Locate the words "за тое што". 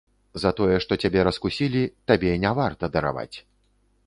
0.43-0.97